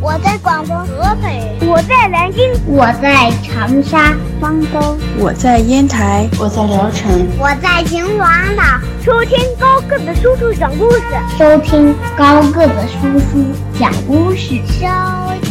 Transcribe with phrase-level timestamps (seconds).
[0.00, 8.62] 我在广东合肥，我在南京，我在长沙、方舟，我在烟台，我在聊城，我在秦皇岛。
[9.02, 11.02] 收听高个子叔叔讲故事，
[11.38, 13.44] 收听高个子叔叔
[13.78, 14.86] 讲故事，收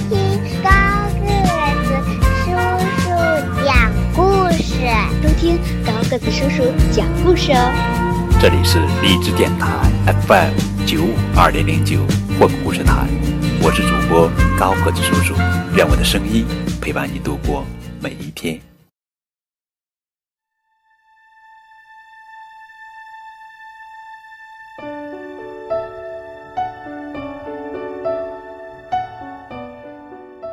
[0.09, 0.69] 听高
[1.23, 1.31] 个
[1.83, 2.53] 子叔
[3.01, 4.73] 叔讲故事，
[5.23, 7.73] 收听高个子叔叔讲故事哦。
[8.39, 9.67] 这里是荔枝电台
[10.27, 10.53] FM
[10.85, 11.99] 九五二零零九
[12.37, 13.07] 绘本故事台，
[13.67, 14.29] 我是主播
[14.59, 15.33] 高个子叔叔，
[15.75, 16.45] 愿我的声音
[16.79, 17.65] 陪伴你度过
[17.99, 18.61] 每一天。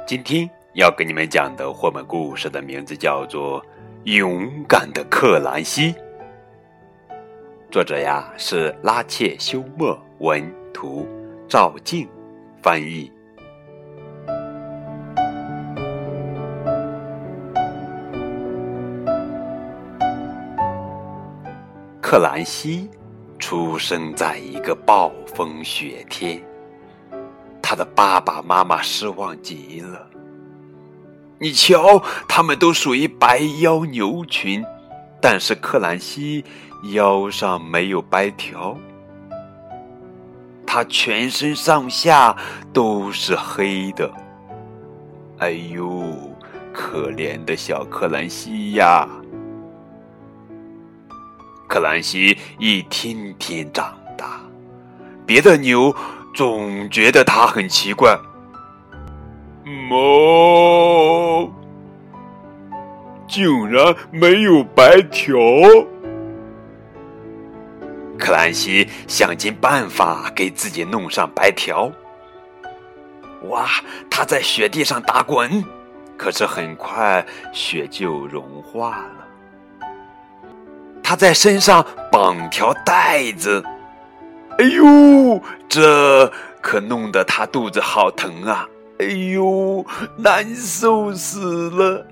[0.07, 3.61] 今天要给你们讲的绘本故事的名字叫做
[4.05, 5.93] 《勇敢的克兰西》。
[7.71, 11.07] 作者呀是拉切休谟，文图
[11.47, 12.09] 赵静
[12.63, 13.11] 翻译。
[22.01, 22.89] 克兰西
[23.39, 26.41] 出生在一个暴风雪天，
[27.61, 30.07] 他的爸爸妈妈失望极了。
[31.39, 34.65] 你瞧，他们都属于白腰牛群，
[35.21, 36.45] 但是克兰西。
[36.91, 38.77] 腰上没有白条，
[40.75, 42.35] 他全身上下
[42.73, 44.11] 都是黑的。
[45.37, 46.03] 哎呦，
[46.73, 49.07] 可怜的小克兰西呀！
[51.69, 54.41] 克兰西一天天长大，
[55.27, 55.95] 别的牛
[56.35, 58.19] 总觉得他很奇怪。
[59.91, 61.53] 猫，
[63.29, 65.37] 竟然没有白条。
[68.19, 71.91] 克兰西想尽办法给自己弄上白条。
[73.49, 73.69] 哇，
[74.09, 75.65] 他在雪地上打滚，
[76.17, 79.89] 可是很快雪就融化了。
[81.03, 83.65] 他在身上绑条带子，
[84.59, 88.69] 哎呦，这可弄得他肚子好疼啊！
[89.01, 89.85] 哎呦，
[90.17, 92.07] 难受死了。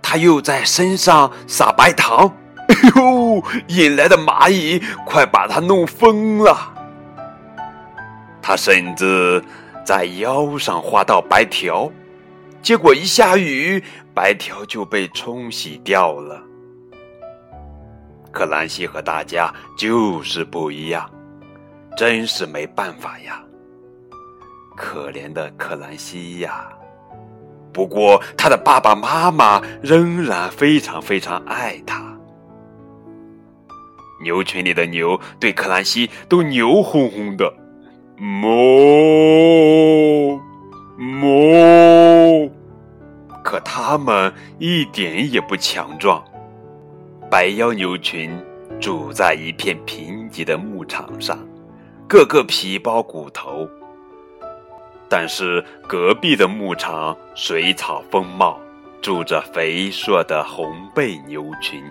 [0.00, 2.34] 他又在身上撒白糖。
[2.82, 3.42] 哎呦！
[3.68, 6.72] 引来的蚂蚁快把它弄疯了。
[8.40, 9.42] 他甚至
[9.84, 11.90] 在腰上画到白条，
[12.62, 13.82] 结果一下雨，
[14.14, 16.42] 白条就被冲洗掉了。
[18.30, 21.08] 克兰西和大家就是不一样，
[21.96, 23.42] 真是没办法呀。
[24.76, 26.68] 可怜的克兰西呀！
[27.72, 32.11] 不过他的爸爸妈妈仍然非常非常爱他。
[34.22, 37.52] 牛群里的牛对克兰西都牛哄哄的，
[38.16, 40.40] 哞
[40.98, 42.50] 哞，
[43.42, 46.24] 可他们一点也不强壮。
[47.30, 48.30] 白腰牛群
[48.80, 51.38] 住在一片贫瘠的牧场上，
[52.08, 53.68] 个个皮包骨头。
[55.08, 58.58] 但是隔壁的牧场水草丰茂，
[59.00, 61.82] 住着肥硕的红背牛群。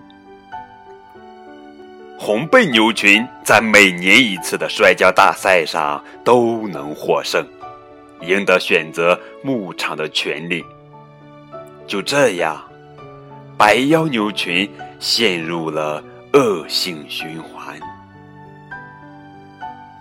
[2.24, 7.44] 红背牛群在每年一次的摔跤大赛上都能获胜，
[8.22, 10.64] 赢得选择牧场的权利。
[11.88, 12.64] 就这样，
[13.58, 17.76] 白腰牛群陷入了恶性循环。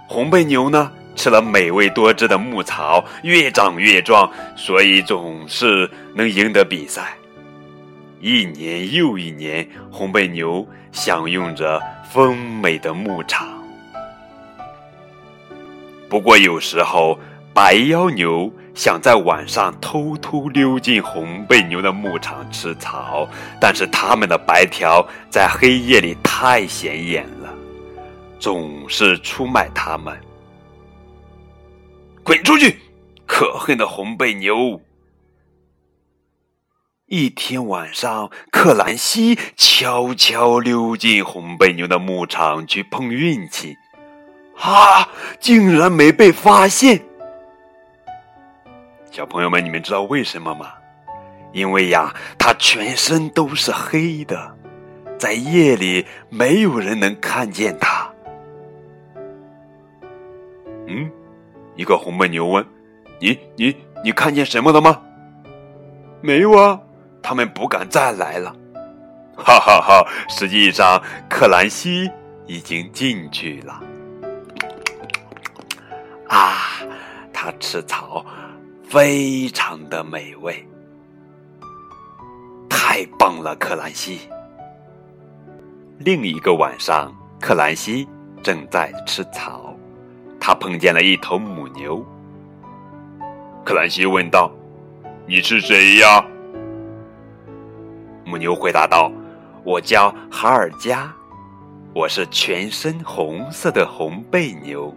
[0.07, 7.15] 红背牛呢，吃了美味多汁的牧草，越长越壮，所以总是能赢得比赛。
[8.21, 11.81] 一年又一年，红背牛享用着。
[12.13, 13.49] 丰美的牧场。
[16.09, 17.17] 不过有时候，
[17.55, 23.29] 白腰牛想在晚上偷偷溜进红背牛的牧场吃草，
[23.61, 27.55] 但是它们的白条在黑夜里太显眼了，
[28.41, 30.21] 总是出卖它们。
[32.25, 32.77] 滚出去，
[33.25, 34.81] 可恨的红背牛！
[37.11, 43.77] 一天晚上，克兰西悄悄溜进红背牛的牧场去碰运气，
[44.57, 45.09] 啊，
[45.41, 47.03] 竟然没被发现！
[49.11, 50.71] 小朋友们，你们知道为什么吗？
[51.53, 54.57] 因为呀，他全身都是黑的，
[55.19, 58.09] 在夜里没有人能看见他。
[60.87, 61.11] 嗯，
[61.75, 62.65] 一个红背牛问
[63.19, 65.03] ：“你、你、你看见什么了吗？”
[66.23, 66.81] 没有啊。
[67.23, 68.55] 他们不敢再来了，
[69.37, 70.07] 哈哈哈！
[70.29, 72.11] 实际上，克兰西
[72.47, 73.81] 已经进去了。
[76.29, 76.81] 啊，
[77.33, 78.25] 他吃草，
[78.85, 80.67] 非常的美味。
[82.69, 84.29] 太棒了，克兰西！
[85.99, 88.09] 另一个晚上，克兰西
[88.43, 89.77] 正在吃草，
[90.41, 92.05] 他碰见了一头母牛。
[93.65, 94.51] 克兰西问道
[95.27, 96.25] ：“你是谁呀？”
[98.31, 99.11] 母牛回答道
[99.65, 101.13] ：“我叫哈尔加，
[101.93, 104.95] 我是全身红色的红背牛。”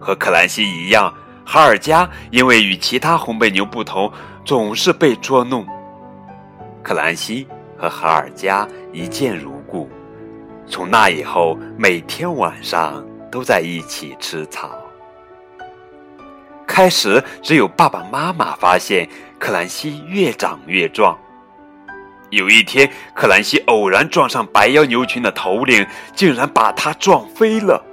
[0.00, 1.12] 和克兰西一样，
[1.44, 4.10] 哈尔加因为与其他红背牛不同，
[4.42, 5.66] 总是被捉弄。
[6.82, 7.46] 克兰西
[7.76, 9.90] 和哈尔加一见如故，
[10.66, 14.70] 从那以后，每天晚上都在一起吃草。
[16.66, 19.06] 开始只有爸爸妈妈发现
[19.38, 21.18] 克兰西越长越壮。
[22.30, 25.84] 有一天，克兰西偶然撞上白腰牛群的头领，
[26.14, 27.84] 竟然把他撞飞了。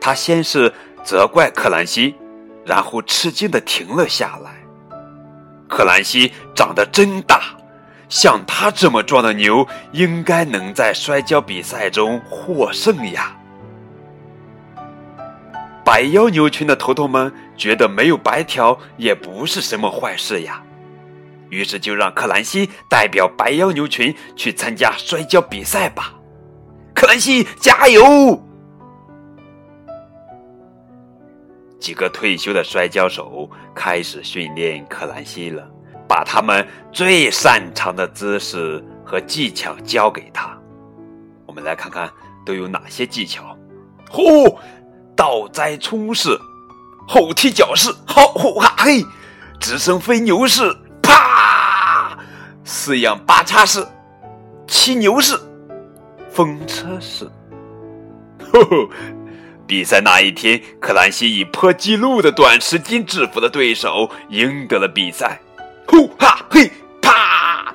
[0.00, 0.72] 他先是
[1.04, 2.14] 责怪克兰西，
[2.64, 4.50] 然后吃惊的停了下来。
[5.68, 7.56] 克兰西长得真大，
[8.08, 13.36] 像他这么壮的牛，应该能在摔跤比赛中获胜呀。
[15.84, 20.62] 白腰牛群的头头们觉得没有白条也不是什么坏事呀。
[21.50, 26.14] 于是就让克兰西代表白腰牛群去参加摔跤比赛吧，
[26.94, 28.42] 克兰西加油！
[31.78, 35.66] 几个退休的摔跤手开始训练克兰西了，
[36.06, 40.56] 把他们最擅长的姿势和技巧教给他。
[41.46, 42.08] 我们来看看
[42.46, 43.56] 都有哪些技巧：
[44.08, 44.58] 呼，
[45.16, 46.38] 倒栽葱式，
[47.08, 49.02] 后踢脚式，好呼哈嘿，
[49.58, 50.76] 直升飞牛式。
[52.72, 53.84] 四样八叉式、
[54.68, 55.36] 骑牛式、
[56.30, 57.28] 风车式。
[58.52, 58.88] 吼吼！
[59.66, 65.40] 比赛那一天，克兰西以破纪录的短时间制服了对手，赢得了比赛。
[65.84, 66.70] 呼哈嘿
[67.02, 67.74] 啪！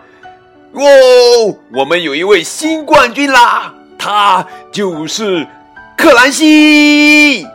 [0.71, 5.45] 哦，我们有一位新冠军啦，他就是
[5.97, 7.45] 克兰西。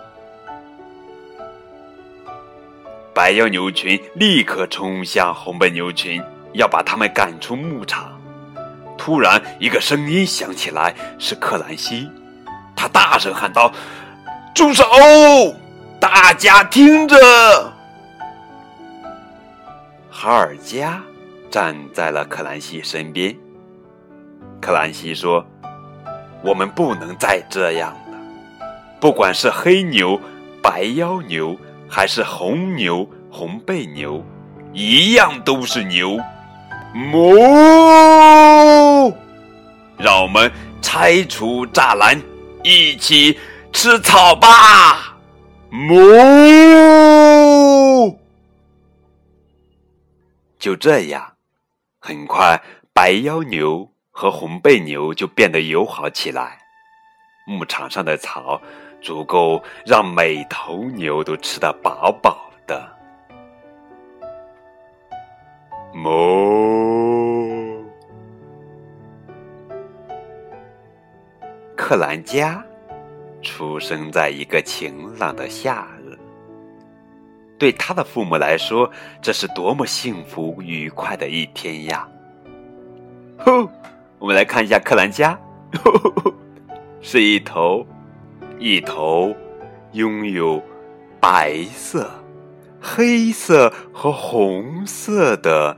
[3.15, 6.23] 白腰牛群立刻冲向红背牛群。
[6.52, 8.19] 要把他们赶出牧场。
[8.99, 12.11] 突然，一个声音响起来，是克兰西。
[12.76, 13.73] 他大声喊道
[14.55, 14.85] ：“住手！
[15.99, 17.17] 大家听着！”
[20.11, 21.00] 哈尔加
[21.50, 23.35] 站在了克兰西身边。
[24.61, 25.44] 克兰西说
[26.44, 28.67] ：“我们不能再这样了。
[29.00, 30.20] 不管是黑牛、
[30.62, 31.56] 白腰牛，
[31.88, 34.23] 还是红牛、红背牛，
[34.75, 36.19] 一样都是牛。”
[36.95, 37.37] 哞！
[39.97, 40.51] 让我们
[40.83, 42.21] 拆除栅栏，
[42.65, 43.39] 一起
[43.73, 45.17] 吃草吧！
[45.71, 46.09] 哞！
[50.59, 51.35] 就这样，
[52.01, 52.61] 很快
[52.93, 56.59] 白腰牛和红背牛就变得友好起来。
[57.47, 58.61] 牧场上的草
[59.01, 62.97] 足够让每头牛都吃得饱饱的。
[65.95, 66.60] 哞！
[71.91, 72.65] 克兰加
[73.43, 76.17] 出生在一个晴朗的夏日，
[77.59, 78.89] 对他的父母来说，
[79.20, 82.09] 这是多么幸福愉快的一天呀！
[83.39, 83.69] 呼，
[84.20, 85.37] 我们来看一下克兰加，
[87.03, 87.85] 是一头
[88.61, 89.35] 一头
[89.91, 90.63] 拥有
[91.20, 92.09] 白色。
[92.81, 95.77] 黑色和红色的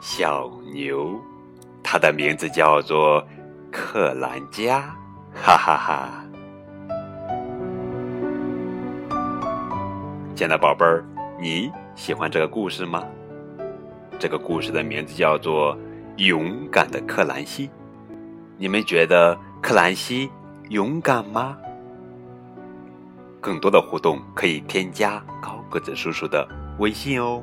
[0.00, 1.20] 小牛，
[1.82, 3.22] 它的名字叫做
[3.70, 4.96] 克兰加，
[5.34, 6.24] 哈哈哈！
[10.34, 11.04] 亲爱的宝贝儿，
[11.40, 13.04] 你喜欢这个故事吗？
[14.18, 15.76] 这个故事的名字叫做
[16.16, 17.68] 《勇敢的克兰西》。
[18.58, 20.30] 你们觉得克兰西
[20.68, 21.56] 勇敢吗？
[23.40, 26.46] 更多的互动可以添加高个子叔叔的
[26.78, 27.42] 微信哦。